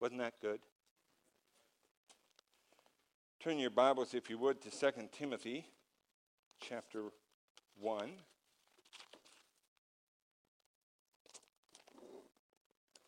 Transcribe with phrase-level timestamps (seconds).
[0.00, 0.60] Wasn't that good?
[3.40, 5.66] Turn your Bibles, if you would, to 2 Timothy
[6.60, 7.04] chapter
[7.80, 8.10] 1.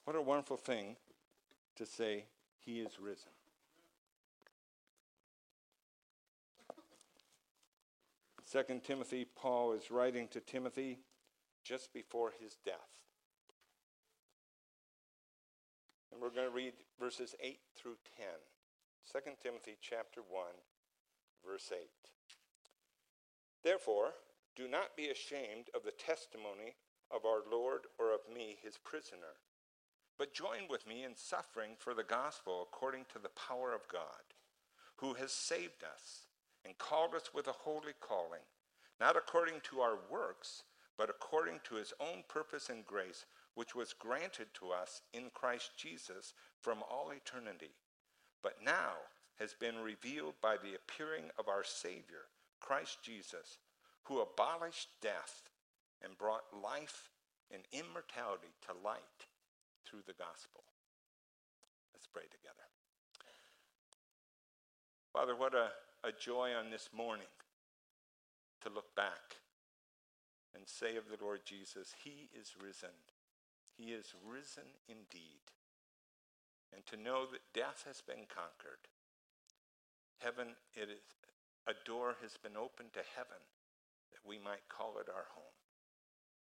[0.04, 0.96] What a wonderful thing
[1.76, 2.24] to say,
[2.58, 3.30] He is risen.
[8.44, 10.98] Second Timothy, Paul is writing to Timothy
[11.62, 12.88] just before his death.
[16.12, 18.26] And we're going to read verses 8 through 10.
[19.12, 20.44] 2 Timothy chapter 1,
[21.46, 21.78] verse 8.
[23.62, 24.14] Therefore,
[24.56, 26.76] do not be ashamed of the testimony
[27.10, 29.38] of our Lord or of me, his prisoner,
[30.18, 34.34] but join with me in suffering for the gospel according to the power of God,
[34.96, 36.26] who has saved us
[36.64, 38.44] and called us with a holy calling,
[39.00, 40.64] not according to our works,
[40.98, 45.72] but according to his own purpose and grace which was granted to us in Christ
[45.76, 47.74] Jesus from all eternity,
[48.42, 48.92] but now
[49.38, 52.28] has been revealed by the appearing of our Savior,
[52.60, 53.58] Christ Jesus,
[54.04, 55.48] who abolished death
[56.02, 57.10] and brought life
[57.52, 59.26] and immortality to light
[59.86, 60.62] through the gospel.
[61.92, 62.64] Let's pray together.
[65.12, 65.70] Father, what a,
[66.06, 67.26] a joy on this morning
[68.62, 69.42] to look back
[70.54, 72.94] and say of the Lord Jesus, He is risen.
[73.80, 75.40] He is risen indeed.
[76.76, 78.84] And to know that death has been conquered.
[80.20, 81.00] Heaven, it is,
[81.64, 83.40] a door has been opened to heaven
[84.12, 85.56] that we might call it our home.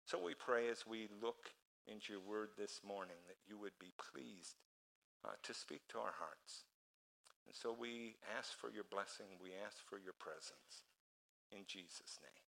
[0.05, 1.49] So we pray as we look
[1.89, 4.61] into your word this morning that you would be pleased
[5.25, 6.69] uh, to speak to our hearts.
[7.49, 9.41] And so we ask for your blessing.
[9.41, 10.85] We ask for your presence.
[11.51, 12.42] In Jesus' name.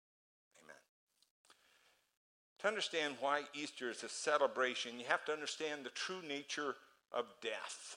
[2.62, 6.76] To understand why Easter is a celebration, you have to understand the true nature
[7.10, 7.96] of death.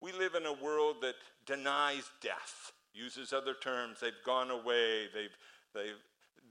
[0.00, 3.98] We live in a world that denies death, uses other terms.
[4.00, 5.36] They've gone away, they've,
[5.74, 5.98] they've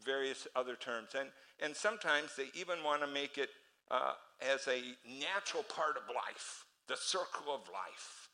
[0.05, 1.09] various other terms.
[1.17, 1.29] And,
[1.61, 3.49] and sometimes they even want to make it
[3.89, 8.29] uh, as a natural part of life, the circle of life,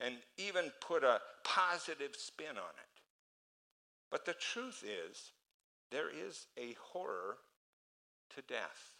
[0.00, 3.02] and even put a positive spin on it.
[4.10, 5.30] But the truth is,
[5.92, 7.36] there is a horror
[8.34, 8.92] to death.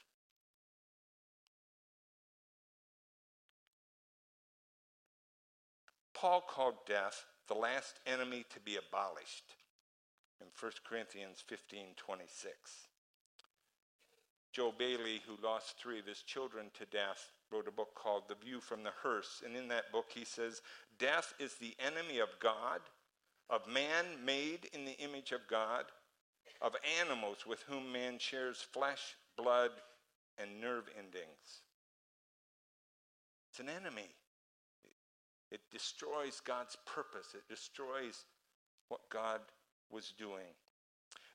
[6.15, 9.57] Paul called death the last enemy to be abolished
[10.41, 12.53] in 1 Corinthians 15 26.
[14.53, 18.35] Joe Bayly, who lost three of his children to death, wrote a book called The
[18.35, 19.43] View from the Hearse.
[19.45, 20.61] And in that book, he says,
[20.99, 22.81] Death is the enemy of God,
[23.49, 25.87] of man made in the image of God,
[26.61, 29.71] of animals with whom man shares flesh, blood,
[30.39, 31.63] and nerve endings.
[33.51, 34.09] It's an enemy.
[35.51, 38.25] It destroys God's purpose, it destroys
[38.89, 39.41] what God
[39.91, 40.57] was doing.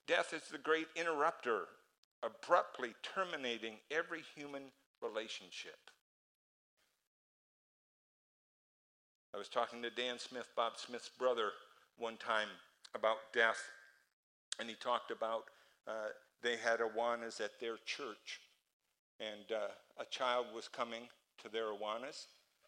[0.07, 1.65] Death is the great interrupter,
[2.23, 4.63] abruptly terminating every human
[5.01, 5.77] relationship.
[9.35, 11.51] I was talking to Dan Smith, Bob Smith's brother,
[11.97, 12.47] one time
[12.95, 13.61] about death,
[14.59, 15.43] and he talked about
[15.87, 16.09] uh,
[16.41, 18.41] they had Awanas at their church.
[19.19, 21.03] And uh, a child was coming
[21.41, 22.27] to their Awanas.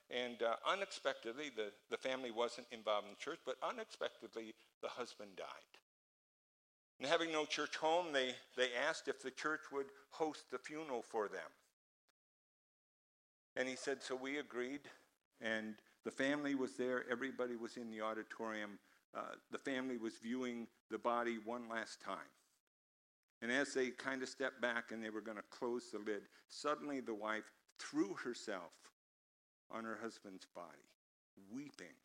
[0.09, 5.31] And uh, unexpectedly, the, the family wasn't involved in the church, but unexpectedly, the husband
[5.37, 5.47] died.
[6.99, 11.01] And having no church home, they, they asked if the church would host the funeral
[11.01, 11.51] for them.
[13.55, 14.81] And he said, so we agreed.
[15.41, 17.05] And the family was there.
[17.09, 18.79] Everybody was in the auditorium.
[19.15, 22.17] Uh, the family was viewing the body one last time.
[23.41, 26.23] And as they kind of stepped back and they were going to close the lid,
[26.49, 28.73] suddenly the wife threw herself
[29.71, 30.89] on her husband's body,
[31.53, 31.95] weeping.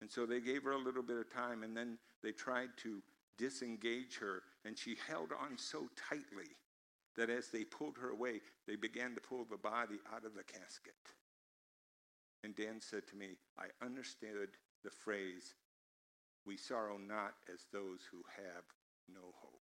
[0.00, 3.02] And so they gave her a little bit of time, and then they tried to
[3.36, 6.56] disengage her, and she held on so tightly
[7.16, 10.44] that as they pulled her away, they began to pull the body out of the
[10.44, 10.94] casket.
[12.44, 14.50] And Dan said to me, I understood
[14.84, 15.54] the phrase,
[16.46, 18.64] we sorrow not as those who have
[19.12, 19.67] no hope.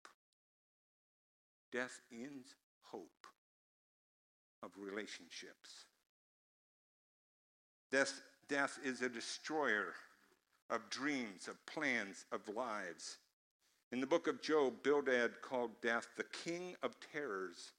[1.71, 3.27] Death ends hope
[4.63, 5.85] of relationships.
[7.91, 9.93] Death, death is a destroyer
[10.69, 13.17] of dreams, of plans, of lives.
[13.91, 17.71] In the book of Job, Bildad called death the king of terrors.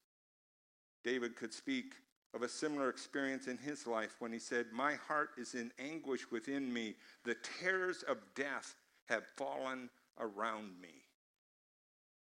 [1.04, 1.94] David could speak
[2.34, 6.31] of a similar experience in his life when he said, My heart is in anguish
[6.31, 6.94] within me.
[7.25, 8.76] The terrors of death
[9.08, 9.88] have fallen
[10.19, 11.02] around me.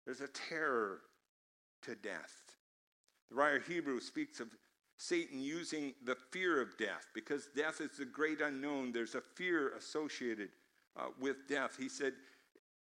[0.05, 1.01] There's a terror
[1.83, 2.55] to death.
[3.29, 4.49] The writer Hebrew speaks of
[4.97, 8.91] Satan using the fear of death because death is the great unknown.
[8.91, 10.49] There's a fear associated
[10.95, 11.75] uh, with death.
[11.79, 12.13] He said,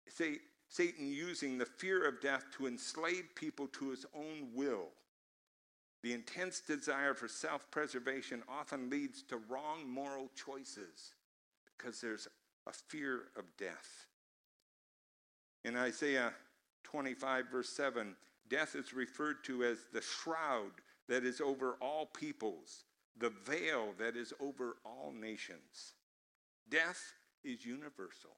[0.08, 0.36] say,
[0.68, 4.88] Satan using the fear of death to enslave people to his own will.
[6.02, 11.14] The intense desire for self preservation often leads to wrong moral choices
[11.76, 12.28] because there's
[12.68, 14.06] a fear of death.
[15.64, 16.32] In Isaiah
[16.84, 18.14] 25, verse 7,
[18.48, 20.72] death is referred to as the shroud
[21.08, 22.84] that is over all peoples,
[23.18, 25.94] the veil that is over all nations.
[26.68, 27.14] Death
[27.44, 28.36] is universal.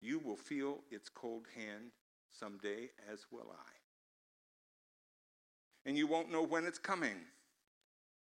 [0.00, 1.92] You will feel its cold hand
[2.30, 3.72] someday, as will I.
[5.86, 7.16] And you won't know when it's coming,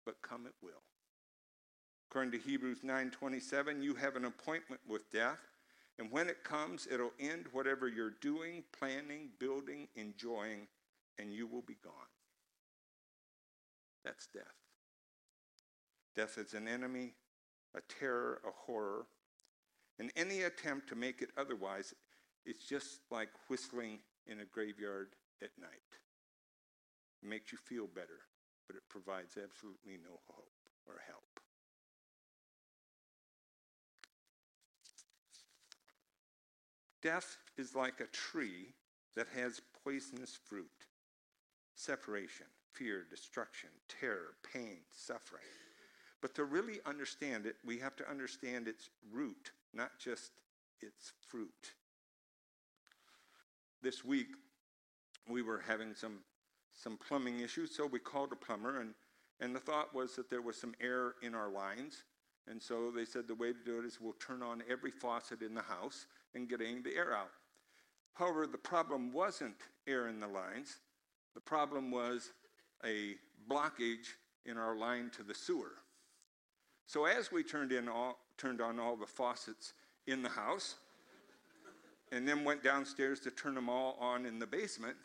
[0.05, 0.83] but come it will.
[2.11, 5.41] According to Hebrews 9:27, you have an appointment with death,
[5.99, 10.69] and when it comes, it'll end whatever you're doing, planning, building, enjoying,
[11.19, 11.93] and you will be gone.
[14.05, 14.45] That's death.
[16.15, 17.15] Death is an enemy,
[17.77, 19.07] a terror, a horror.
[19.99, 21.93] And any attempt to make it otherwise
[22.47, 25.09] is just like whistling in a graveyard
[25.43, 25.71] at night.
[27.23, 28.21] It makes you feel better,
[28.69, 30.53] but it provides absolutely no hope
[30.87, 31.28] or help.
[37.03, 38.75] Death is like a tree
[39.15, 40.67] that has poisonous fruit
[41.75, 45.45] separation, fear, destruction, terror, pain, suffering.
[46.21, 50.33] But to really understand it, we have to understand its root, not just
[50.81, 51.75] its fruit.
[53.81, 54.27] This week,
[55.29, 56.19] we were having some,
[56.75, 58.95] some plumbing issues, so we called a plumber, and,
[59.41, 62.03] and the thought was that there was some air in our lines.
[62.51, 65.43] And so they said the way to do it is we'll turn on every faucet
[65.43, 66.07] in the house
[66.39, 67.31] and getting the air out.
[68.15, 69.57] However, the problem wasn't
[69.87, 70.77] air in the lines.
[71.35, 72.31] The problem was
[72.85, 73.17] a
[73.51, 74.15] blockage
[74.47, 75.73] in our line to the sewer.
[76.87, 79.75] So as we turned, in all, turned on all the faucets
[80.07, 80.77] in the house,
[82.13, 84.97] and then went downstairs to turn them all on in the basement,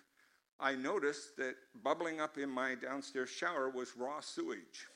[0.59, 4.87] I noticed that bubbling up in my downstairs shower was raw sewage.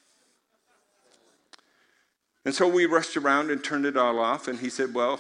[2.46, 5.20] And so we rushed around and turned it all off, and he said, Well,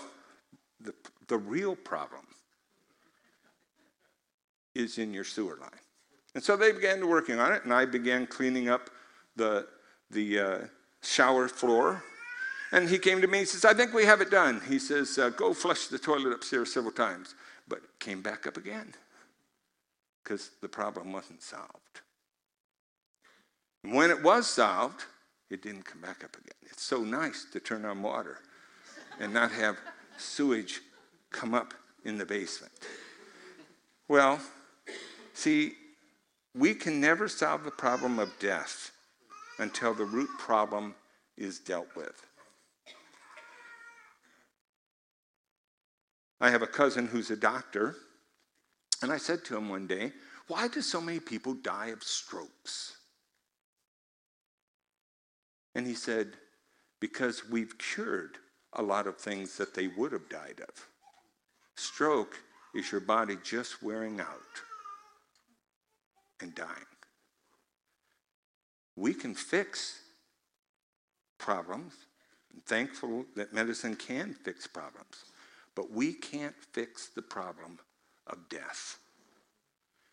[0.87, 0.93] the,
[1.27, 2.25] the real problem
[4.73, 5.69] is in your sewer line.
[6.33, 8.89] And so they began working on it, and I began cleaning up
[9.35, 9.67] the,
[10.09, 10.57] the uh,
[11.03, 12.03] shower floor.
[12.71, 14.61] And he came to me and says, I think we have it done.
[14.67, 17.35] He says, uh, Go flush the toilet upstairs several times.
[17.67, 18.93] But came back up again
[20.23, 22.01] because the problem wasn't solved.
[23.83, 25.03] And when it was solved,
[25.49, 26.55] it didn't come back up again.
[26.63, 28.39] It's so nice to turn on water
[29.19, 29.77] and not have
[30.17, 30.81] sewage
[31.31, 31.73] come up
[32.03, 32.73] in the basement.
[34.07, 34.39] Well,
[35.33, 35.73] see,
[36.55, 38.91] we can never solve the problem of death
[39.59, 40.95] until the root problem
[41.37, 42.25] is dealt with.
[46.39, 47.95] I have a cousin who's a doctor,
[49.01, 50.13] and I said to him one day,
[50.47, 52.95] Why do so many people die of strokes?
[55.73, 56.33] And he said,
[56.99, 58.37] Because we've cured
[58.73, 60.87] a lot of things that they would have died of.
[61.75, 62.37] Stroke
[62.75, 64.61] is your body just wearing out
[66.41, 66.69] and dying.
[68.95, 70.01] We can fix
[71.37, 71.93] problems.
[72.53, 75.25] I'm thankful that medicine can fix problems,
[75.75, 77.79] but we can't fix the problem
[78.27, 78.97] of death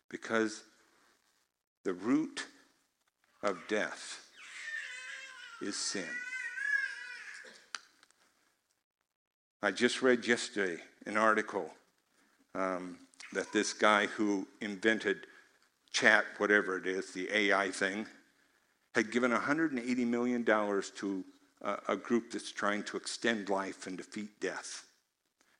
[0.09, 0.63] because
[1.83, 2.45] the root
[3.43, 4.19] of death
[5.61, 6.05] is sin.
[9.65, 11.71] I just read yesterday an article
[12.53, 12.99] um,
[13.33, 15.25] that this guy who invented
[15.91, 18.05] chat, whatever it is, the AI thing,
[18.93, 21.25] had given $180 million to
[21.63, 24.83] uh, a group that's trying to extend life and defeat death.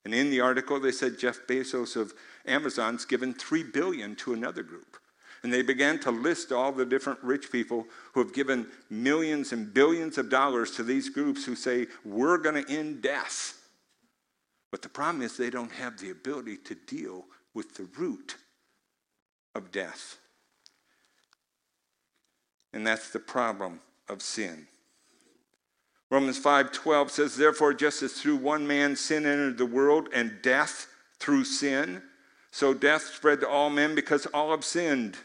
[0.04, 2.14] And in the article, they said Jeff Bezos of
[2.46, 4.98] Amazon's given 3 billion to another group.
[5.42, 9.74] And they began to list all the different rich people who have given millions and
[9.74, 13.64] billions of dollars to these groups who say, We're going to end death.
[14.76, 18.36] But the problem is they don't have the ability to deal with the root
[19.56, 20.18] of death.
[22.74, 23.80] And that's the problem
[24.10, 24.68] of sin.
[26.12, 30.88] Romans 5:12 says therefore just as through one man sin entered the world and death
[31.20, 32.04] through sin
[32.52, 35.16] so death spread to all men because all have sinned.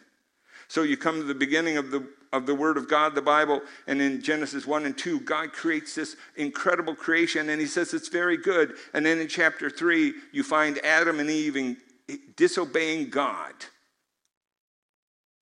[0.68, 3.60] So you come to the beginning of the of the Word of God, the Bible,
[3.86, 8.08] and in Genesis 1 and 2, God creates this incredible creation and He says it's
[8.08, 8.74] very good.
[8.94, 11.76] And then in chapter 3, you find Adam and Eve
[12.08, 13.54] eh, disobeying God,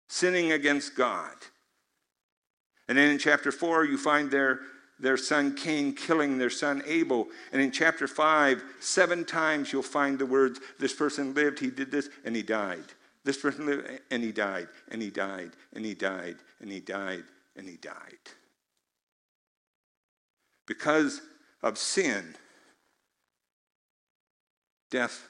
[0.08, 1.36] sinning against God.
[2.88, 4.60] And then in chapter 4, you find their,
[5.00, 7.28] their son Cain killing their son Abel.
[7.52, 11.92] And in chapter 5, seven times you'll find the words, This person lived, he did
[11.92, 12.86] this, and he died.
[13.24, 17.26] This person lived, and he died, and he died, and he died, and he died,
[17.58, 18.18] and he died.
[20.66, 21.20] Because
[21.62, 22.36] of sin,
[24.90, 25.28] death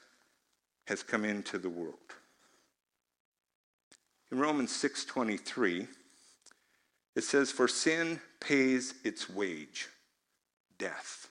[0.85, 1.95] has come into the world.
[4.31, 5.87] In Romans 6:23,
[7.15, 9.87] it says for sin pays its wage,
[10.77, 11.29] death.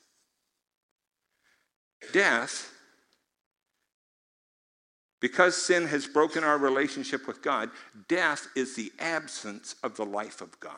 [2.11, 2.73] Death
[5.23, 7.71] because sin has broken our relationship with God,
[8.09, 10.75] death is the absence of the life of God.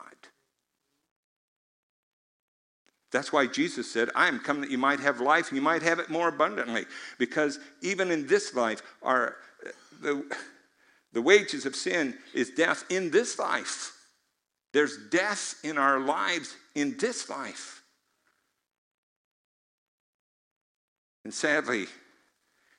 [3.11, 5.83] That's why Jesus said, I am come that you might have life and you might
[5.83, 6.85] have it more abundantly.
[7.19, 9.37] Because even in this life, our,
[10.03, 10.25] the,
[11.13, 13.93] the wages of sin is death in this life.
[14.75, 17.83] There's death in our lives in this life.
[21.25, 21.87] And sadly,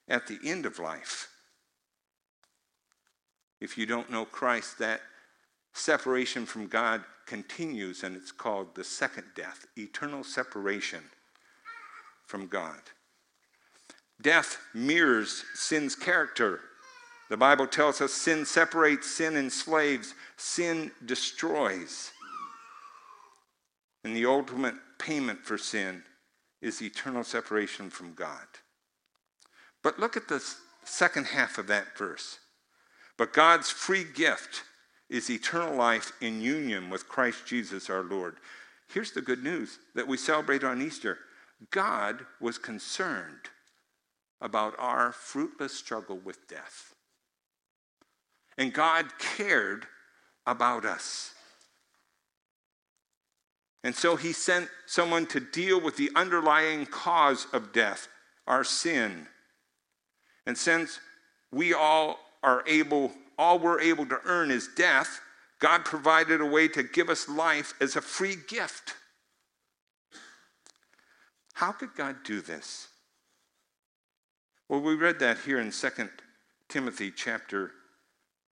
[0.08, 1.30] at the end of life,
[3.66, 5.02] if you don't know Christ, that
[5.74, 11.02] separation from God continues, and it's called the second death eternal separation
[12.28, 12.80] from God.
[14.22, 16.62] Death mirrors sin's character.
[17.32, 22.12] The Bible tells us sin separates, sin enslaves, sin destroys.
[24.04, 26.04] And the ultimate payment for sin
[26.62, 28.46] is eternal separation from God.
[29.82, 30.44] But look at the
[30.84, 32.38] second half of that verse.
[33.18, 34.64] But God's free gift
[35.10, 38.38] is eternal life in union with Christ Jesus our Lord.
[38.90, 41.18] Here's the good news that we celebrate on Easter
[41.72, 43.50] God was concerned
[44.42, 46.94] about our fruitless struggle with death.
[48.58, 49.88] And God cared
[50.46, 51.34] about us.
[53.84, 58.08] And so he sent someone to deal with the underlying cause of death,
[58.48, 59.28] our sin.
[60.46, 61.00] And since
[61.52, 65.20] we all are able, all we're able to earn is death,
[65.60, 68.94] God provided a way to give us life as a free gift.
[71.54, 72.88] How could God do this?
[74.70, 75.90] Well, we read that here in 2
[76.70, 77.72] Timothy chapter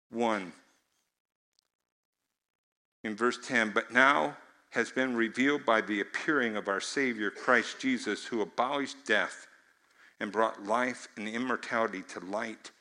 [0.10, 0.52] 1
[3.04, 4.38] in verse 10 but now
[4.72, 9.46] has been revealed by the appearing of our Savior Christ Jesus, who abolished death
[10.20, 12.72] and brought life and immortality to light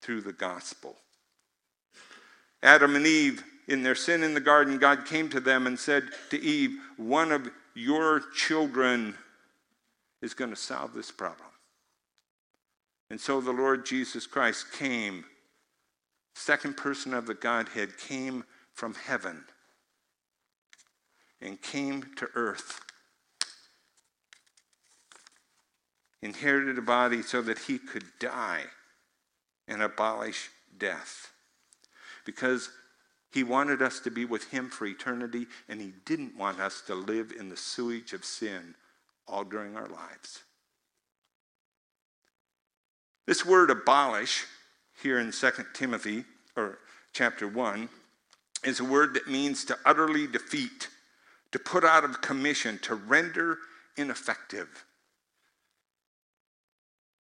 [0.00, 0.96] through the gospel.
[2.62, 6.04] Adam and Eve, in their sin in the garden, God came to them and said
[6.30, 9.14] to Eve, One of your children
[10.22, 11.48] is going to solve this problem.
[13.10, 15.24] And so the Lord Jesus Christ came,
[16.34, 19.44] second person of the Godhead, came from heaven
[21.40, 22.80] and came to earth.
[26.20, 28.64] Inherited a body so that he could die
[29.68, 31.30] and abolish death.
[32.24, 32.70] Because
[33.30, 36.94] he wanted us to be with him for eternity, and he didn't want us to
[36.94, 38.74] live in the sewage of sin
[39.26, 40.42] all during our lives.
[43.26, 44.46] This word abolish
[45.02, 46.24] here in 2 Timothy
[46.56, 46.78] or
[47.12, 47.88] chapter 1
[48.64, 50.88] is a word that means to utterly defeat,
[51.52, 53.58] to put out of commission, to render
[53.96, 54.84] ineffective.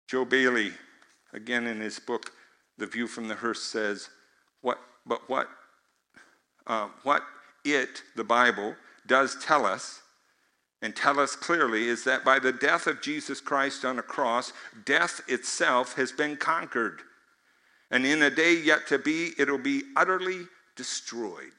[0.07, 0.73] Joe Bayly,
[1.37, 2.33] again in his book,
[2.79, 4.09] The View from the Hearse, says,
[4.63, 5.49] what, but what,
[6.67, 7.23] uh, what
[7.65, 8.75] it, the Bible,
[9.07, 10.01] does tell us,
[10.83, 14.53] and tell us clearly, is that by the death of Jesus Christ on a cross,
[14.85, 17.01] death itself has been conquered.
[17.91, 21.53] And in a day yet to be, it'll be utterly destroyed.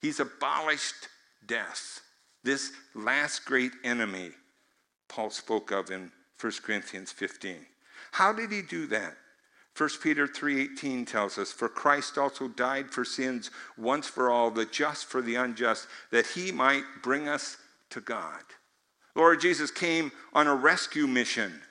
[0.00, 1.08] He's abolished
[1.46, 2.00] death,
[2.44, 4.30] this last great enemy
[5.12, 7.66] Paul spoke of in 1 Corinthians 15.
[8.12, 9.16] How did he do that?
[9.74, 14.66] 1 Peter 3:18 tells us for Christ also died for sins once for all the
[14.66, 17.56] just for the unjust that he might bring us
[17.90, 18.44] to God.
[19.14, 21.62] Lord Jesus came on a rescue mission.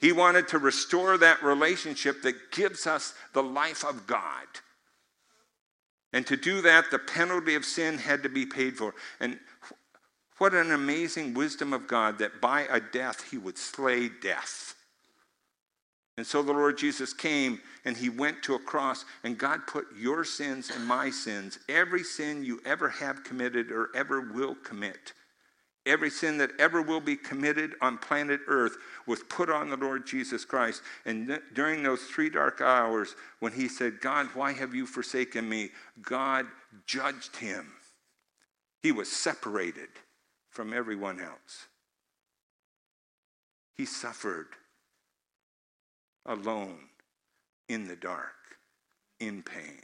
[0.00, 4.46] He wanted to restore that relationship that gives us the life of God.
[6.12, 8.94] And to do that, the penalty of sin had to be paid for.
[9.18, 9.40] And
[10.38, 14.73] what an amazing wisdom of God that by a death he would slay death.
[16.16, 19.86] And so the Lord Jesus came and he went to a cross, and God put
[19.98, 25.12] your sins and my sins, every sin you ever have committed or ever will commit,
[25.86, 30.06] Every sin that ever will be committed on planet Earth was put on the Lord
[30.06, 30.80] Jesus Christ.
[31.04, 35.46] And th- during those three dark hours, when he said, God, why have you forsaken
[35.46, 35.70] me?
[36.00, 36.46] God
[36.86, 37.66] judged him.
[38.82, 39.90] He was separated
[40.50, 41.66] from everyone else.
[43.76, 44.48] He suffered
[46.26, 46.78] alone
[47.68, 48.58] in the dark,
[49.20, 49.80] in pain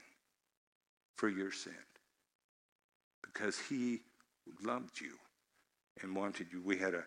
[1.17, 1.75] for your sin
[3.23, 4.01] because he
[4.63, 5.13] loved you
[6.03, 6.63] and wanted you.
[6.63, 7.05] We had a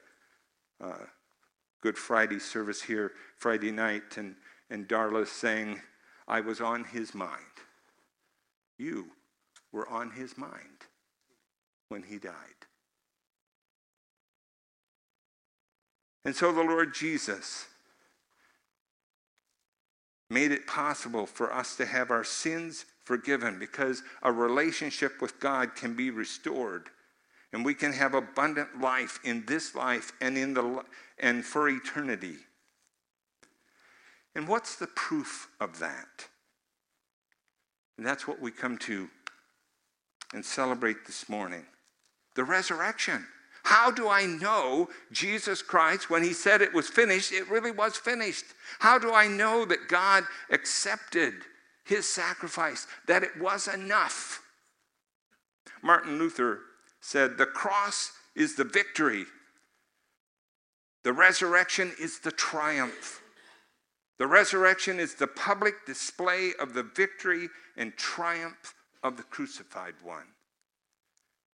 [0.84, 1.06] uh,
[1.82, 4.36] Good Friday service here Friday night, and,
[4.70, 5.82] and Darla saying,
[6.28, 7.38] I was on his mind.
[8.78, 9.08] You
[9.72, 10.88] were on his mind
[11.90, 12.34] when he died.
[16.24, 17.66] And so the Lord Jesus
[20.34, 25.75] made it possible for us to have our sins forgiven because a relationship with God
[25.75, 26.90] can be restored
[27.52, 30.84] and we can have abundant life in this life and in the
[31.20, 32.38] and for eternity.
[34.36, 36.28] And what's the proof of that?
[37.98, 39.08] And that's what we come to
[40.34, 41.66] and celebrate this morning.
[42.36, 43.28] The resurrection.
[43.63, 47.96] How do I know Jesus Christ, when he said it was finished, it really was
[47.96, 48.46] finished?
[48.79, 51.34] How do I know that God accepted
[51.86, 54.41] his sacrifice, that it was enough?
[55.82, 56.60] Martin Luther
[57.01, 59.25] said, The cross is the victory,
[61.03, 63.22] the resurrection is the triumph.
[64.20, 70.27] The resurrection is the public display of the victory and triumph of the crucified one.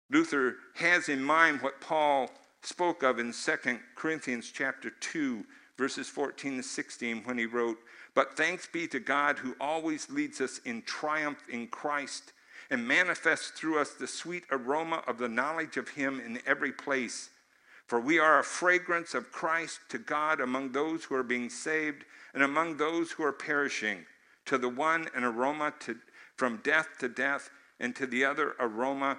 [0.10, 5.46] Luther has in mind what Paul spoke of in 2 Corinthians chapter 2
[5.78, 7.80] verses 14 to 16 when he wrote,
[8.14, 12.34] "But thanks be to God who always leads us in triumph in Christ
[12.70, 17.30] and manifests through us the sweet aroma of the knowledge of him in every place.
[17.88, 22.06] For we are a fragrance of Christ to God among those who are being saved
[22.34, 24.06] and among those who are perishing.
[24.46, 25.98] To the one an aroma to,
[26.36, 29.18] from death to death, and to the other aroma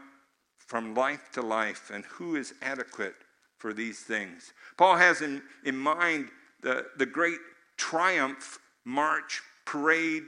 [0.70, 3.16] from life to life, and who is adequate
[3.59, 4.52] for these things?
[4.76, 6.28] Paul has in, in mind
[6.61, 7.40] the, the great
[7.76, 10.22] triumph march parade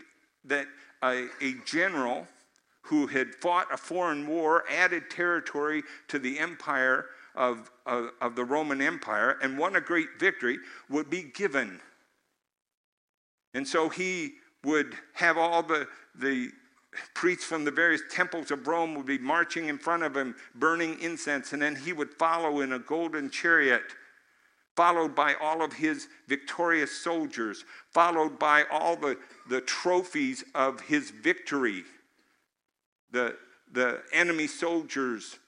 [0.45, 0.67] that
[1.05, 2.27] a, a general
[2.83, 8.45] who had fought a foreign war added territory to the empire of, of, of the
[8.45, 10.59] Roman Empire and won a great victory
[10.91, 11.81] would be given.
[13.55, 14.33] And so he
[14.65, 16.51] would have all the, the
[17.15, 20.99] priests from the various temples of Rome would be marching in front of him, burning
[21.01, 23.83] incense, and then he would follow in a golden chariot,
[24.77, 29.17] followed by all of his victorious soldiers, followed by all the,
[29.49, 31.85] the trophies of his victory,
[33.11, 33.37] the,
[33.73, 35.39] the enemy soldiers,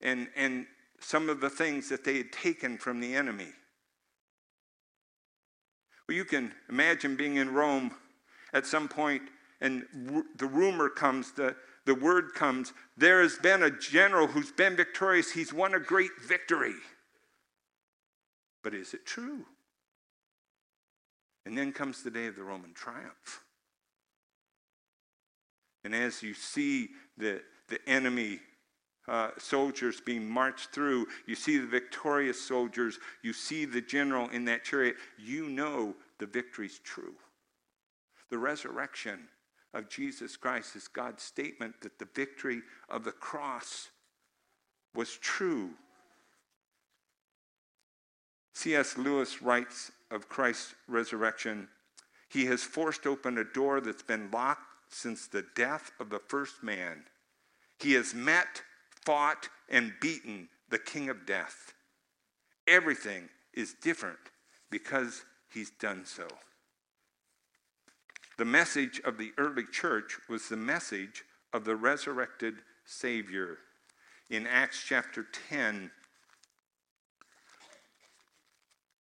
[0.00, 0.66] and, and
[1.00, 3.48] some of the things that they had taken from the enemy.
[6.08, 7.92] Well, you can imagine being in Rome
[8.52, 9.22] at some point
[9.60, 9.84] and
[10.36, 15.30] the rumor comes, the, the word comes, there has been a general who's been victorious.
[15.30, 16.74] He's won a great victory.
[18.62, 19.44] But is it true?
[21.46, 23.42] And then comes the day of the Roman triumph.
[25.84, 28.40] And as you see the, the enemy
[29.08, 34.44] uh, soldiers being marched through, you see the victorious soldiers, you see the general in
[34.46, 37.14] that chariot, you know the victory's true.
[38.30, 39.28] The resurrection
[39.76, 43.90] of Jesus Christ is God's statement that the victory of the cross
[44.94, 45.70] was true.
[48.54, 48.96] C.S.
[48.96, 51.68] Lewis writes of Christ's resurrection
[52.30, 56.62] He has forced open a door that's been locked since the death of the first
[56.62, 57.04] man.
[57.78, 58.62] He has met,
[59.04, 61.74] fought, and beaten the king of death.
[62.66, 64.18] Everything is different
[64.70, 66.26] because he's done so.
[68.38, 73.58] The message of the early church was the message of the resurrected Savior.
[74.28, 75.90] In Acts chapter 10,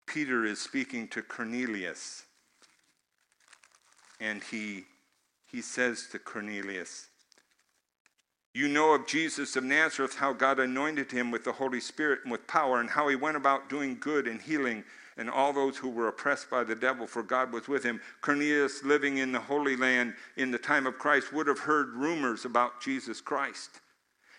[0.06, 2.26] Peter is speaking to Cornelius,
[4.20, 4.84] and he,
[5.52, 7.08] he says to Cornelius,
[8.54, 12.32] You know of Jesus of Nazareth, how God anointed him with the Holy Spirit and
[12.32, 14.84] with power, and how he went about doing good and healing
[15.18, 18.02] and all those who were oppressed by the devil, for God was with him.
[18.22, 22.46] Cornelius, living in the Holy Land in the time of Christ, would have heard rumors
[22.46, 23.82] about Jesus Christ.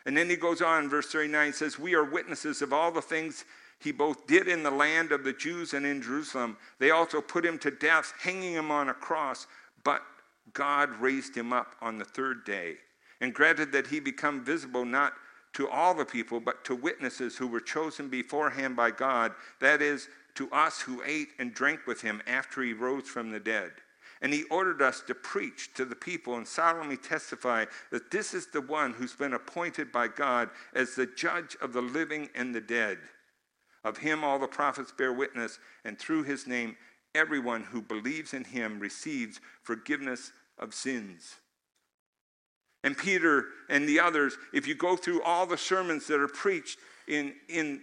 [0.07, 3.45] And then he goes on, verse 39 says, We are witnesses of all the things
[3.79, 6.57] he both did in the land of the Jews and in Jerusalem.
[6.79, 9.47] They also put him to death, hanging him on a cross,
[9.83, 10.03] but
[10.53, 12.77] God raised him up on the third day
[13.21, 15.15] and granted that he become visible not
[15.55, 20.09] to all the people, but to witnesses who were chosen beforehand by God, that is,
[20.35, 23.73] to us who ate and drank with him after he rose from the dead.
[24.21, 28.47] And he ordered us to preach to the people and solemnly testify that this is
[28.47, 32.61] the one who's been appointed by God as the judge of the living and the
[32.61, 32.99] dead.
[33.85, 36.77] Of him all the prophets bear witness, and through his name
[37.15, 41.37] everyone who believes in him receives forgiveness of sins.
[42.83, 46.79] And Peter and the others, if you go through all the sermons that are preached
[47.09, 47.83] in, in,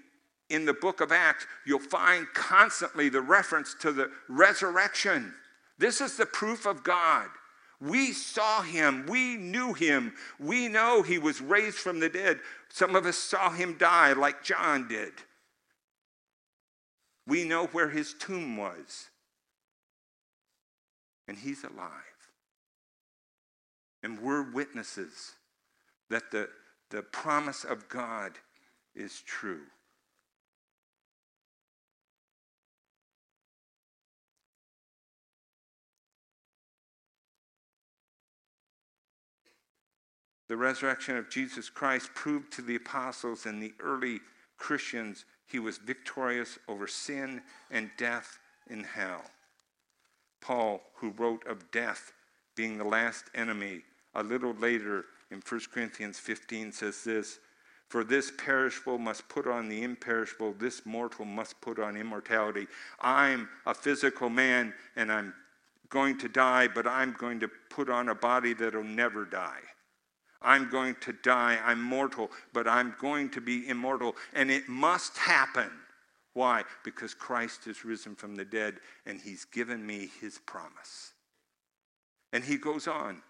[0.51, 5.33] in the book of Acts, you'll find constantly the reference to the resurrection.
[5.77, 7.27] This is the proof of God.
[7.79, 9.05] We saw him.
[9.07, 10.13] We knew him.
[10.39, 12.39] We know he was raised from the dead.
[12.69, 15.13] Some of us saw him die like John did.
[17.25, 19.09] We know where his tomb was.
[21.27, 21.91] And he's alive.
[24.03, 25.33] And we're witnesses
[26.09, 26.49] that the,
[26.89, 28.33] the promise of God
[28.95, 29.61] is true.
[40.51, 44.19] The resurrection of Jesus Christ proved to the apostles and the early
[44.57, 48.37] Christians he was victorious over sin and death
[48.69, 49.21] in hell.
[50.41, 52.11] Paul, who wrote of death
[52.53, 53.83] being the last enemy,
[54.13, 57.39] a little later in 1 Corinthians 15 says this
[57.87, 62.67] For this perishable must put on the imperishable, this mortal must put on immortality.
[62.99, 65.33] I'm a physical man and I'm
[65.87, 69.61] going to die, but I'm going to put on a body that'll never die.
[70.41, 71.59] I'm going to die.
[71.63, 74.15] I'm mortal, but I'm going to be immortal.
[74.33, 75.69] And it must happen.
[76.33, 76.63] Why?
[76.83, 78.75] Because Christ is risen from the dead
[79.05, 81.13] and he's given me his promise.
[82.33, 83.21] And he goes on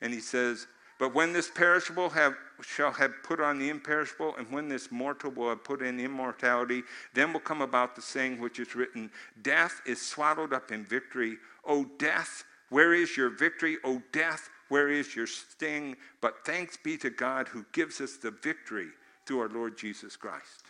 [0.00, 0.66] and he says,
[0.98, 5.32] But when this perishable have, shall have put on the imperishable, and when this mortal
[5.32, 6.82] will have put in immortality,
[7.14, 9.10] then will come about the saying which is written
[9.42, 11.38] Death is swallowed up in victory.
[11.64, 13.78] O death, where is your victory?
[13.82, 15.96] O death, where is your sting?
[16.20, 18.88] But thanks be to God who gives us the victory
[19.26, 20.64] through our Lord Jesus Christ.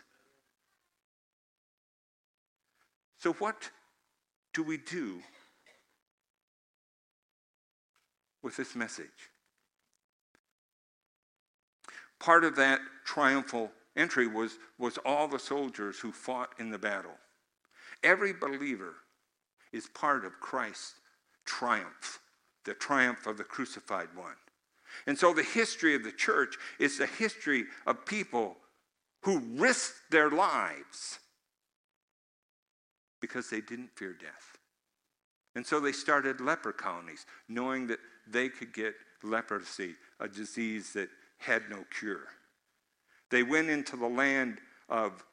[3.19, 3.71] So, what
[4.53, 5.21] do we do
[8.43, 9.07] with this message?
[12.21, 17.17] Part of that triumphal entry was, was all the soldiers who fought in the battle.
[18.03, 18.95] Every believer
[19.73, 20.95] is part of Christ's
[21.45, 22.21] triumph
[22.65, 24.37] the triumph of the crucified one.
[25.07, 28.57] And so the history of the church is the history of people
[29.23, 31.19] who risked their lives
[33.21, 34.59] because they didn't fear death.
[35.55, 41.09] And so they started leper colonies, knowing that they could get leprosy, a disease that
[41.39, 42.27] had no cure.
[43.31, 45.25] They went into the land of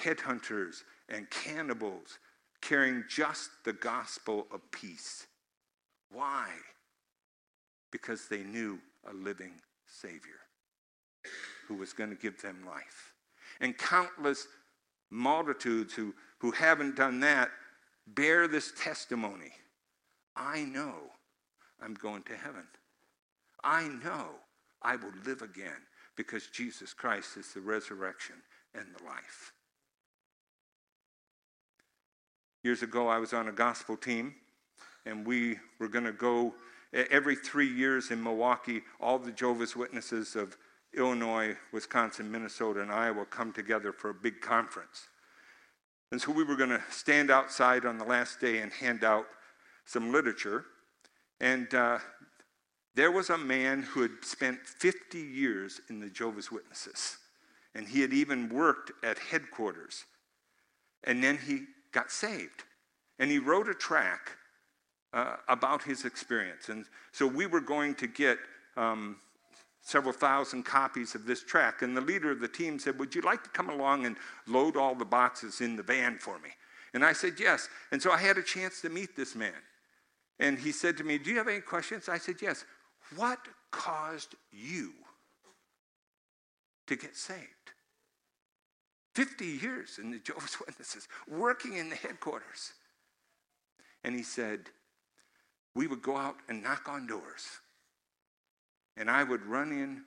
[0.00, 2.18] headhunters and cannibals,
[2.60, 5.26] carrying just the gospel of peace.
[6.12, 6.48] Why?
[7.92, 9.52] because they knew a living
[9.86, 10.40] Savior
[11.68, 13.12] who was going to give them life.
[13.60, 14.48] And countless
[15.10, 17.50] multitudes who, who haven't done that
[18.08, 19.52] bear this testimony
[20.34, 20.94] I know
[21.80, 22.66] I'm going to heaven.
[23.62, 24.28] I know
[24.80, 25.76] I will live again
[26.16, 28.36] because Jesus Christ is the resurrection
[28.74, 29.52] and the life.
[32.64, 34.34] Years ago, I was on a gospel team,
[35.06, 36.54] and we were going to go
[36.92, 40.58] Every three years in Milwaukee, all the Jehovah's Witnesses of
[40.94, 45.08] Illinois, Wisconsin, Minnesota, and Iowa come together for a big conference.
[46.10, 49.24] And so we were going to stand outside on the last day and hand out
[49.86, 50.66] some literature.
[51.40, 51.98] And uh,
[52.94, 57.16] there was a man who had spent 50 years in the Jehovah's Witnesses.
[57.74, 60.04] And he had even worked at headquarters.
[61.04, 62.64] And then he got saved.
[63.18, 64.32] And he wrote a track
[65.12, 66.68] uh, about his experience.
[66.68, 68.38] And so we were going to get
[68.76, 69.16] um,
[69.82, 71.82] several thousand copies of this track.
[71.82, 74.76] And the leader of the team said, Would you like to come along and load
[74.76, 76.50] all the boxes in the van for me?
[76.94, 77.68] And I said, Yes.
[77.90, 79.52] And so I had a chance to meet this man.
[80.38, 82.08] And he said to me, Do you have any questions?
[82.08, 82.64] I said, Yes.
[83.16, 83.38] What
[83.70, 84.92] caused you
[86.86, 87.38] to get saved?
[89.14, 92.72] 50 years in the Jehovah's Witnesses, working in the headquarters.
[94.04, 94.70] And he said,
[95.74, 97.46] we would go out and knock on doors.
[98.96, 100.02] And I would run in.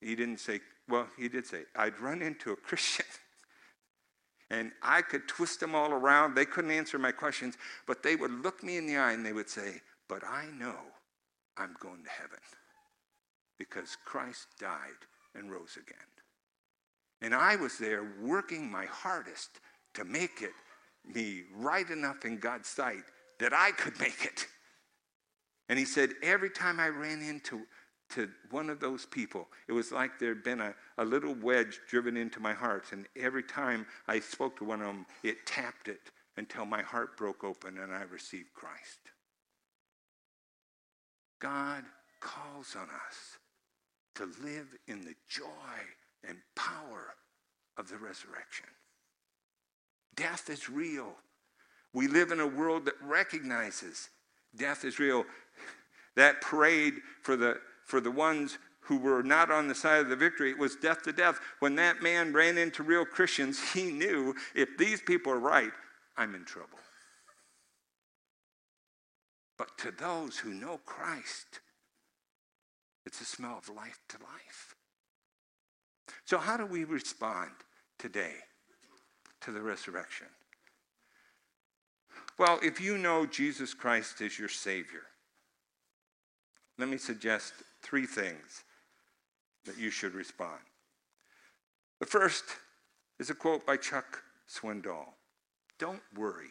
[0.00, 3.06] He didn't say, well, he did say, I'd run into a Christian.
[4.50, 6.34] and I could twist them all around.
[6.34, 9.32] They couldn't answer my questions, but they would look me in the eye and they
[9.32, 10.76] would say, But I know
[11.56, 12.38] I'm going to heaven
[13.58, 15.98] because Christ died and rose again.
[17.22, 19.60] And I was there working my hardest
[19.94, 20.52] to make it
[21.14, 23.04] me right enough in God's sight
[23.40, 24.46] that I could make it.
[25.68, 27.62] And he said, every time I ran into
[28.10, 32.16] to one of those people, it was like there'd been a, a little wedge driven
[32.16, 32.86] into my heart.
[32.92, 37.16] And every time I spoke to one of them, it tapped it until my heart
[37.16, 38.98] broke open and I received Christ.
[41.40, 41.84] God
[42.20, 43.38] calls on us
[44.16, 45.46] to live in the joy
[46.28, 47.14] and power
[47.76, 48.66] of the resurrection.
[50.14, 51.14] Death is real.
[51.92, 54.08] We live in a world that recognizes
[54.56, 55.24] death is real.
[56.16, 60.16] That parade for the, for the ones who were not on the side of the
[60.16, 61.38] victory, it was death to death.
[61.60, 65.72] When that man ran into real Christians, he knew if these people are right,
[66.16, 66.78] I'm in trouble.
[69.56, 71.60] But to those who know Christ,
[73.04, 74.74] it's a smell of life to life.
[76.24, 77.50] So, how do we respond
[77.98, 78.34] today
[79.42, 80.28] to the resurrection?
[82.40, 85.02] Well, if you know Jesus Christ is your Savior,
[86.78, 88.64] let me suggest three things
[89.66, 90.58] that you should respond.
[91.98, 92.44] The first
[93.18, 95.08] is a quote by Chuck Swindoll
[95.78, 96.48] Don't worry.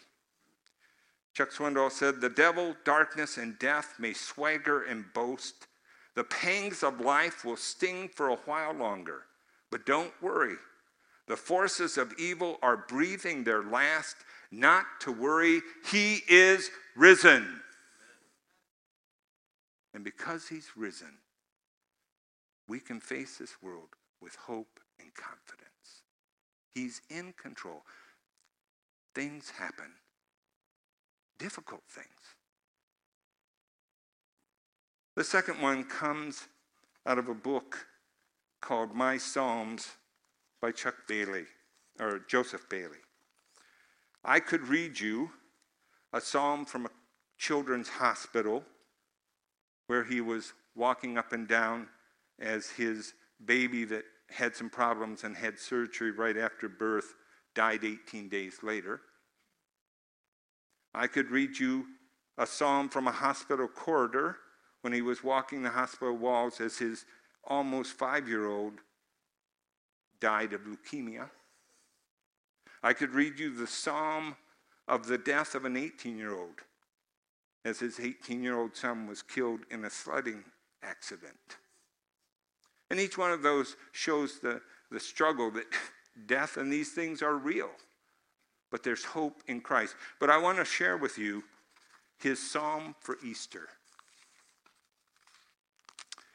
[1.33, 5.65] Chuck Swindoll said, The devil, darkness, and death may swagger and boast.
[6.13, 9.23] The pangs of life will sting for a while longer.
[9.71, 10.57] But don't worry.
[11.27, 14.17] The forces of evil are breathing their last.
[14.51, 15.61] Not to worry.
[15.91, 17.61] He is risen.
[19.93, 21.17] And because he's risen,
[22.67, 23.89] we can face this world
[24.21, 26.03] with hope and confidence.
[26.73, 27.81] He's in control.
[29.15, 29.91] Things happen,
[31.39, 32.07] difficult things.
[35.15, 36.47] The second one comes
[37.05, 37.87] out of a book
[38.61, 39.87] called My Psalms
[40.61, 41.45] by Chuck Bayly,
[41.99, 42.99] or Joseph Bayly.
[44.23, 45.31] I could read you
[46.13, 46.91] a psalm from a
[47.37, 48.63] children's hospital
[49.87, 51.87] where he was walking up and down
[52.39, 53.13] as his
[53.45, 57.15] baby that had some problems and had surgery right after birth
[57.55, 59.01] died 18 days later.
[60.93, 61.85] I could read you
[62.37, 64.37] a psalm from a hospital corridor
[64.81, 67.05] when he was walking the hospital walls as his
[67.45, 68.73] almost five year old
[70.19, 71.29] died of leukemia.
[72.83, 74.35] I could read you the psalm
[74.87, 76.61] of the death of an 18 year old
[77.65, 80.43] as his 18 year old son was killed in a sledding
[80.83, 81.57] accident.
[82.89, 84.61] And each one of those shows the,
[84.91, 85.65] the struggle that
[86.25, 87.69] death and these things are real,
[88.71, 89.95] but there's hope in Christ.
[90.19, 91.43] But I want to share with you
[92.17, 93.69] his psalm for Easter.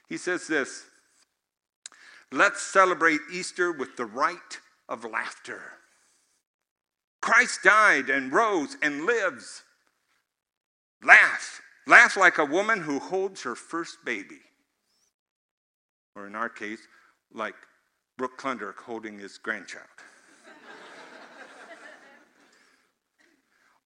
[0.09, 0.85] He says this
[2.31, 5.63] Let's celebrate Easter with the rite of laughter.
[7.25, 9.63] Christ died and rose and lives.
[11.03, 11.63] Laugh.
[11.87, 14.43] Laugh like a woman who holds her first baby.
[16.15, 16.81] Or in our case,
[17.33, 17.55] like
[18.19, 19.87] Brooke Klundert holding his grandchild.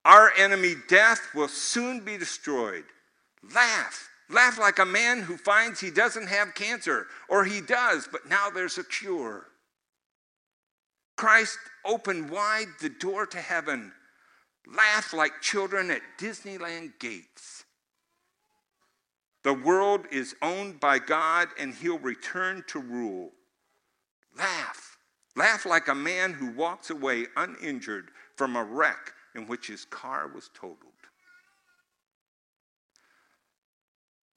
[0.05, 2.87] Our enemy, death, will soon be destroyed.
[3.55, 4.09] Laugh.
[4.29, 8.51] Laugh like a man who finds he doesn't have cancer, or he does, but now
[8.51, 9.47] there's a cure.
[11.19, 13.93] Christ opened wide the door to heaven.
[14.69, 17.65] Laugh like children at Disneyland gates.
[19.43, 23.33] The world is owned by God and he'll return to rule.
[24.37, 24.97] Laugh.
[25.35, 30.29] Laugh like a man who walks away uninjured from a wreck in which his car
[30.33, 30.93] was totaled.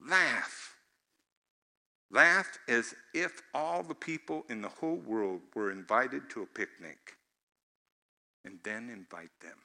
[0.04, 0.71] Laugh.
[2.12, 7.16] Laugh as if all the people in the whole world were invited to a picnic,
[8.44, 9.56] and then invite them.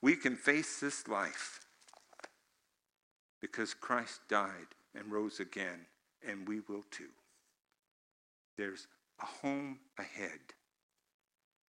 [0.00, 1.58] We can face this life
[3.40, 5.86] because Christ died and rose again,
[6.26, 7.10] and we will too.
[8.56, 8.86] There's
[9.20, 10.38] a home ahead.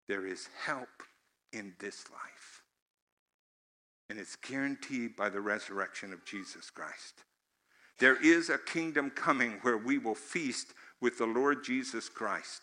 [0.08, 1.04] There is help
[1.52, 2.63] in this life.
[4.14, 7.24] And it's guaranteed by the resurrection of Jesus Christ.
[7.98, 10.68] There is a kingdom coming where we will feast
[11.00, 12.62] with the Lord Jesus Christ.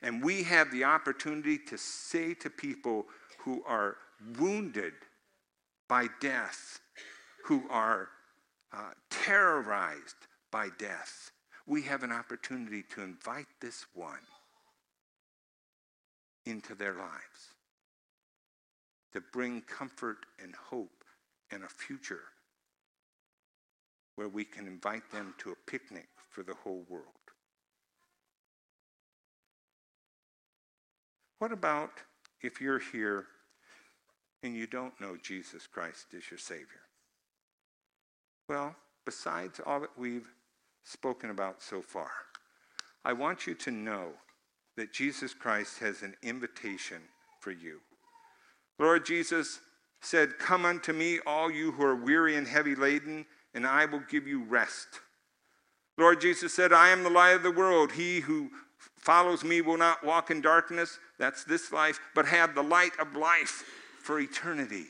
[0.00, 3.04] And we have the opportunity to say to people
[3.40, 3.98] who are
[4.38, 4.94] wounded
[5.86, 6.80] by death,
[7.44, 8.08] who are
[8.72, 10.16] uh, terrorized
[10.50, 11.30] by death,
[11.66, 14.24] we have an opportunity to invite this one
[16.46, 17.52] into their lives,
[19.12, 21.04] to bring comfort and hope
[21.50, 22.24] and a future
[24.16, 27.04] where we can invite them to a picnic for the whole world.
[31.38, 31.90] What about
[32.42, 33.26] if you're here
[34.42, 36.66] and you don't know Jesus Christ as your Savior?
[38.48, 40.28] Well, besides all that we've
[40.84, 42.10] spoken about so far,
[43.04, 44.08] I want you to know
[44.76, 47.02] that Jesus Christ has an invitation
[47.40, 47.80] for you.
[48.78, 49.60] Lord Jesus
[50.00, 54.02] said, Come unto me, all you who are weary and heavy laden, and I will
[54.10, 55.00] give you rest.
[55.98, 57.92] Lord Jesus said, I am the light of the world.
[57.92, 58.50] He who
[58.98, 63.16] follows me will not walk in darkness, that's this life, but have the light of
[63.16, 63.64] life
[64.02, 64.84] for eternity.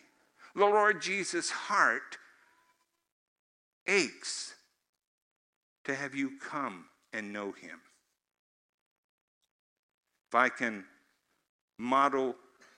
[0.54, 2.18] The Lord Jesus' heart
[3.86, 4.54] aches
[5.84, 7.80] to have you come and know him.
[10.28, 10.84] If I can
[11.78, 12.34] model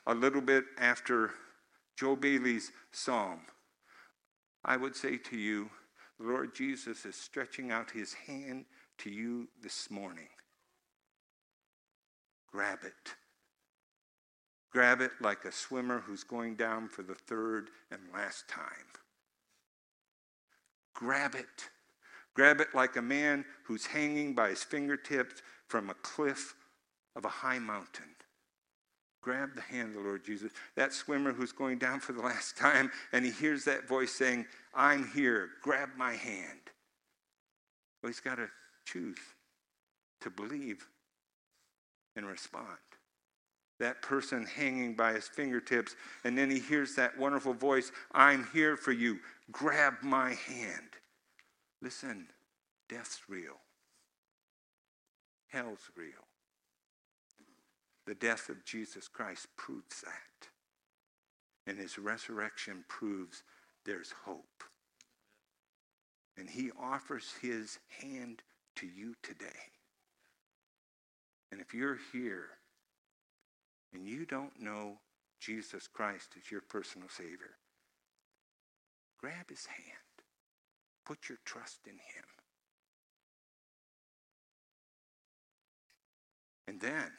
[0.08, 1.32] a little bit after
[1.96, 3.40] Joe Bayly's psalm,
[4.64, 5.68] I would say to you,
[6.18, 8.64] the Lord Jesus is stretching out his hand
[8.98, 10.28] to you this morning.
[12.50, 13.14] Grab it.
[14.72, 18.64] Grab it like a swimmer who's going down for the third and last time.
[20.94, 21.68] Grab it.
[22.34, 26.54] Grab it like a man who's hanging by his fingertips from a cliff
[27.14, 28.17] of a high mountain.
[29.28, 30.52] Grab the hand of the Lord Jesus.
[30.74, 34.46] That swimmer who's going down for the last time, and he hears that voice saying,
[34.74, 35.50] I'm here.
[35.62, 36.60] Grab my hand.
[38.02, 38.48] Well, he's got to
[38.86, 39.18] choose
[40.22, 40.88] to believe
[42.16, 42.78] and respond.
[43.80, 48.78] That person hanging by his fingertips, and then he hears that wonderful voice I'm here
[48.78, 49.18] for you.
[49.52, 50.88] Grab my hand.
[51.82, 52.28] Listen,
[52.88, 53.60] death's real,
[55.48, 56.27] hell's real.
[58.08, 60.48] The death of Jesus Christ proves that.
[61.66, 63.42] And his resurrection proves
[63.84, 64.64] there's hope.
[66.38, 68.40] And he offers his hand
[68.76, 69.74] to you today.
[71.52, 72.46] And if you're here
[73.92, 75.00] and you don't know
[75.38, 77.58] Jesus Christ as your personal Savior,
[79.20, 80.24] grab his hand.
[81.04, 82.24] Put your trust in him.
[86.66, 87.10] And then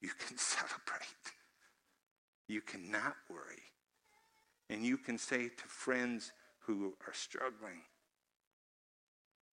[0.00, 1.32] you can celebrate.
[2.48, 3.62] You cannot worry.
[4.70, 7.82] And you can say to friends who are struggling,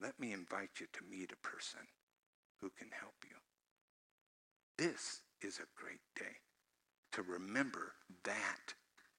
[0.01, 1.81] let me invite you to meet a person
[2.61, 3.37] who can help you.
[4.77, 6.37] This is a great day
[7.12, 7.92] to remember
[8.24, 8.74] that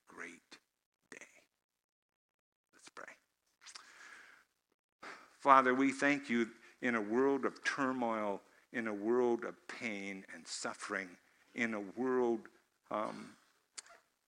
[0.07, 0.57] great
[1.11, 1.17] day.
[2.73, 3.13] Let's pray.
[5.39, 6.47] Father, we thank you
[6.81, 8.41] in a world of turmoil,
[8.73, 11.09] in a world of pain and suffering,
[11.55, 12.41] in a world
[12.91, 13.31] um,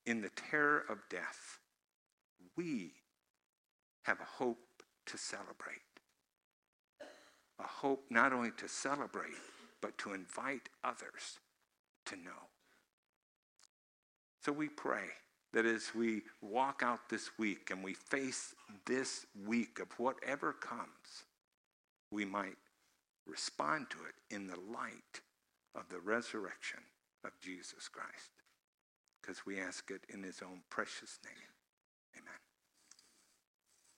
[0.05, 1.59] in the terror of death.
[2.57, 2.93] We
[4.03, 4.57] have a hope
[5.07, 5.77] to celebrate.
[7.59, 9.37] A hope not only to celebrate,
[9.81, 11.39] but to invite others
[12.05, 12.49] to know.
[14.43, 15.05] So we pray
[15.53, 21.25] that as we walk out this week and we face this week of whatever comes,
[22.09, 22.57] we might
[23.25, 25.21] respond to it in the light
[25.75, 26.79] of the resurrection
[27.23, 28.31] of Jesus Christ.
[29.21, 31.50] Because we ask it in his own precious name.